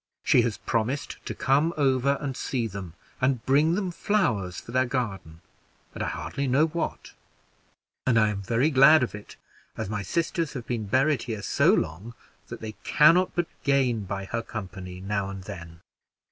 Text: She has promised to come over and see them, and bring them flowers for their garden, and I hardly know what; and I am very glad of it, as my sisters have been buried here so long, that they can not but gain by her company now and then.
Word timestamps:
She 0.23 0.41
has 0.41 0.57
promised 0.57 1.23
to 1.27 1.35
come 1.35 1.75
over 1.77 2.17
and 2.19 2.35
see 2.35 2.65
them, 2.65 2.95
and 3.21 3.45
bring 3.45 3.75
them 3.75 3.91
flowers 3.91 4.59
for 4.59 4.71
their 4.71 4.87
garden, 4.87 5.41
and 5.93 6.01
I 6.01 6.07
hardly 6.07 6.47
know 6.47 6.65
what; 6.65 7.11
and 8.07 8.17
I 8.17 8.29
am 8.29 8.41
very 8.41 8.71
glad 8.71 9.03
of 9.03 9.13
it, 9.13 9.35
as 9.77 9.91
my 9.91 10.01
sisters 10.01 10.53
have 10.53 10.65
been 10.65 10.87
buried 10.87 11.21
here 11.29 11.43
so 11.43 11.71
long, 11.71 12.15
that 12.47 12.61
they 12.61 12.71
can 12.83 13.13
not 13.13 13.35
but 13.35 13.45
gain 13.63 14.05
by 14.05 14.25
her 14.25 14.41
company 14.41 15.01
now 15.01 15.29
and 15.29 15.43
then. 15.43 15.81